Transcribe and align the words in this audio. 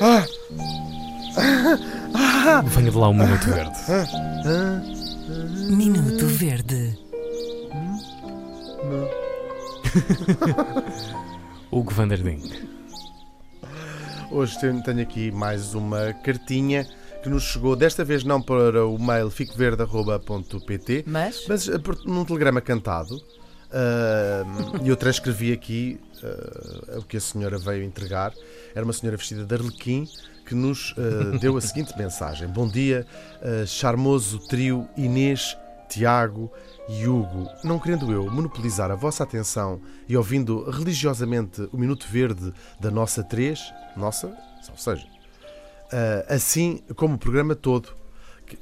Ah! 0.00 0.24
Venha 2.66 2.90
de 2.90 2.96
lá 2.96 3.08
um 3.08 3.14
minuto 3.14 3.46
verde. 3.46 3.76
Ah! 3.88 4.82
Minuto 5.70 6.26
Verde. 6.26 6.98
Hugo 11.70 11.92
van 11.92 12.08
der. 12.08 12.20
Hoje 14.30 14.58
tenho, 14.60 15.00
aqui 15.00 15.30
mais 15.30 15.74
uma 15.74 16.12
cartinha 16.24 16.86
que 17.22 17.28
nos 17.28 17.42
chegou, 17.44 17.74
desta 17.76 18.04
vez 18.04 18.24
não 18.24 18.40
para 18.40 18.86
o 18.86 18.98
mail 18.98 19.30
ficoverde.pt, 19.30 21.04
Mas, 21.06 21.44
mas 21.48 21.68
eh, 21.68 21.78
por- 21.78 21.98
num 22.04 22.24
telegrama 22.24 22.60
cantado. 22.60 23.20
E 24.82 24.88
eu 24.88 24.96
transcrevi 24.96 25.52
aqui 25.52 26.00
ah, 26.22 26.98
o 26.98 27.02
que 27.02 27.16
a 27.16 27.20
senhora 27.20 27.58
veio 27.58 27.84
entregar. 27.84 28.32
Era 28.74 28.84
uma 28.84 28.92
senhora 28.92 29.16
vestida 29.16 29.44
de 29.44 29.54
arlequim 29.54 30.08
que 30.46 30.54
nos 30.54 30.94
ah, 30.96 31.36
deu 31.38 31.56
a 31.56 31.60
seguinte 31.60 31.92
mensagem: 31.98 32.48
Bom 32.48 32.66
dia, 32.66 33.06
ah, 33.42 33.66
charmoso 33.66 34.38
trio 34.48 34.88
Inês, 34.96 35.56
Tiago 35.88 36.50
e 36.88 37.06
Hugo. 37.06 37.48
Não 37.62 37.78
querendo 37.78 38.10
eu 38.10 38.30
monopolizar 38.30 38.90
a 38.90 38.94
vossa 38.94 39.22
atenção 39.22 39.80
e 40.08 40.16
ouvindo 40.16 40.68
religiosamente 40.70 41.68
o 41.72 41.76
Minuto 41.76 42.06
Verde 42.08 42.52
da 42.80 42.90
nossa 42.90 43.22
3, 43.22 43.60
nossa, 43.96 44.28
ou 44.70 44.76
seja, 44.76 45.06
assim 46.28 46.82
como 46.96 47.14
o 47.14 47.18
programa 47.18 47.54
todo. 47.54 47.90
Que- 48.46 48.56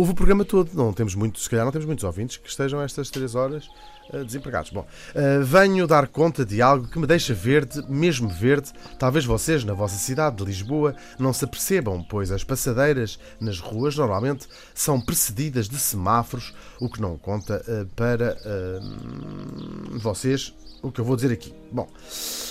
houve 0.00 0.12
o 0.12 0.14
programa 0.14 0.46
todo, 0.46 0.70
não 0.72 0.94
temos 0.94 1.14
muitos, 1.14 1.42
se 1.42 1.50
calhar 1.50 1.62
não 1.62 1.70
temos 1.70 1.84
muitos 1.84 2.04
ouvintes 2.04 2.38
que 2.38 2.48
estejam 2.48 2.80
estas 2.80 3.10
três 3.10 3.34
horas 3.34 3.68
ah, 4.10 4.24
desempregados. 4.24 4.70
Bom, 4.70 4.86
ah, 5.14 5.44
venho 5.44 5.86
dar 5.86 6.08
conta 6.08 6.42
de 6.42 6.62
algo 6.62 6.88
que 6.88 6.98
me 6.98 7.06
deixa 7.06 7.34
verde, 7.34 7.84
mesmo 7.86 8.26
verde. 8.30 8.72
Talvez 8.98 9.26
vocês, 9.26 9.62
na 9.62 9.74
vossa 9.74 9.96
cidade 9.96 10.36
de 10.36 10.44
Lisboa, 10.44 10.96
não 11.18 11.34
se 11.34 11.44
apercebam, 11.44 12.02
pois 12.02 12.32
as 12.32 12.42
passadeiras 12.42 13.18
nas 13.38 13.60
ruas 13.60 13.94
normalmente 13.94 14.48
são 14.74 14.98
precedidas 14.98 15.68
de 15.68 15.78
semáforos, 15.78 16.54
o 16.80 16.88
que 16.88 16.98
não 16.98 17.18
conta 17.18 17.62
ah, 17.68 17.86
para 17.94 18.38
vocês 19.98 20.54
o 20.82 20.90
que 20.90 20.98
eu 20.98 21.04
vou 21.04 21.14
dizer 21.14 21.30
aqui. 21.30 21.52
Bom, 21.70 21.86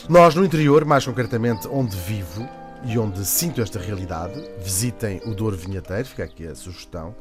nós 0.08 0.36
no 0.36 0.46
interior, 0.46 0.86
mais 0.86 1.04
concretamente 1.04 1.68
onde 1.68 1.98
vivo 1.98 2.48
e 2.86 2.98
onde 2.98 3.26
sinto 3.26 3.62
esta 3.62 3.80
realidade, 3.80 4.42
visitem 4.60 5.22
o 5.26 5.34
Douro 5.34 5.58
Vinheteiro, 5.58 6.06
fica 6.06 6.24
aqui 6.24 6.48
a 6.48 6.56
sugestão. 6.56 7.16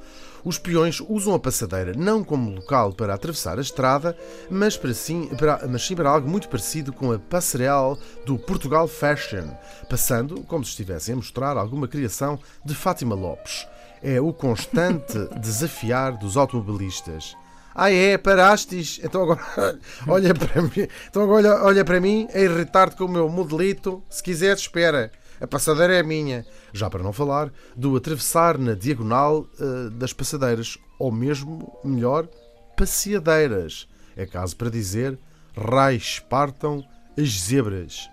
Os 0.44 0.56
peões 0.56 1.00
usam 1.08 1.34
a 1.34 1.38
passadeira 1.38 1.92
não 1.94 2.22
como 2.22 2.50
local 2.50 2.92
para 2.92 3.12
atravessar 3.12 3.58
a 3.58 3.62
estrada, 3.62 4.16
mas, 4.48 4.76
para 4.76 4.94
sim, 4.94 5.26
para, 5.36 5.66
mas 5.68 5.84
sim 5.84 5.96
para 5.96 6.10
algo 6.10 6.28
muito 6.28 6.48
parecido 6.48 6.92
com 6.92 7.12
a 7.12 7.18
passarela 7.18 7.98
do 8.24 8.38
Portugal 8.38 8.86
Fashion, 8.86 9.48
passando 9.90 10.42
como 10.44 10.64
se 10.64 10.70
estivessem 10.70 11.14
a 11.14 11.16
mostrar 11.16 11.56
alguma 11.56 11.88
criação 11.88 12.38
de 12.64 12.74
Fátima 12.74 13.14
Lopes. 13.14 13.66
É 14.02 14.20
o 14.20 14.32
constante 14.32 15.18
desafiar 15.40 16.16
dos 16.16 16.36
automobilistas. 16.36 17.36
Ah 17.74 17.92
é, 17.92 18.16
parastes? 18.16 19.00
Então 19.02 19.22
agora 19.22 19.40
olha 20.08 20.34
para 20.34 20.62
mim, 20.62 20.88
então 21.08 21.22
agora 21.22 21.48
olha, 21.48 21.64
olha 21.64 21.84
para 21.84 22.00
mim 22.00 22.28
a 22.32 22.38
irritar-te 22.38 22.96
com 22.96 23.04
o 23.04 23.08
meu 23.08 23.28
modelito. 23.28 24.02
Se 24.08 24.22
quiseres, 24.22 24.62
espera. 24.62 25.12
A 25.40 25.46
passadeira 25.46 25.94
é 25.94 26.02
minha. 26.02 26.44
Já 26.72 26.90
para 26.90 27.02
não 27.02 27.12
falar 27.12 27.52
do 27.76 27.96
atravessar 27.96 28.58
na 28.58 28.74
diagonal 28.74 29.46
eh, 29.60 29.90
das 29.90 30.12
passadeiras, 30.12 30.78
ou 30.98 31.12
mesmo, 31.12 31.78
melhor, 31.84 32.28
passeadeiras. 32.76 33.88
É 34.16 34.26
caso 34.26 34.56
para 34.56 34.70
dizer, 34.70 35.18
raios 35.56 36.18
partam 36.18 36.84
as 37.16 37.40
zebras. 37.40 38.08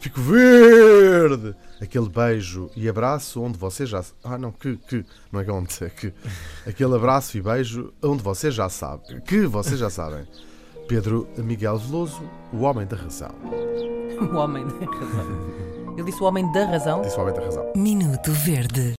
Fico 0.00 0.20
verde! 0.20 1.54
Aquele 1.80 2.08
beijo 2.08 2.70
e 2.76 2.88
abraço 2.88 3.42
onde 3.42 3.58
você 3.58 3.84
já. 3.84 4.02
Ah, 4.22 4.38
não, 4.38 4.52
que, 4.52 4.76
que. 4.76 5.04
Não 5.32 5.40
é 5.40 5.50
onde, 5.50 5.72
é 5.82 5.90
que. 5.90 6.12
Aquele 6.66 6.94
abraço 6.94 7.36
e 7.36 7.42
beijo 7.42 7.92
onde 8.02 8.22
você 8.22 8.50
já 8.50 8.68
sabe. 8.68 9.20
Que 9.22 9.46
vocês 9.46 9.78
já 9.78 9.90
sabem. 9.90 10.26
Pedro 10.88 11.28
Miguel 11.36 11.78
Veloso, 11.78 12.22
o 12.52 12.58
homem 12.58 12.86
da 12.86 12.96
razão. 12.96 13.34
o 14.20 14.36
homem 14.36 14.66
da 14.66 14.86
razão. 14.86 15.65
Ele 15.96 16.04
disse 16.04 16.22
o 16.22 16.26
homem 16.26 16.50
da 16.52 16.66
razão? 16.66 17.00
Disse 17.00 17.16
o 17.16 17.22
homem 17.22 17.34
da 17.34 17.40
razão. 17.40 17.64
Minuto 17.74 18.30
Verde. 18.30 18.94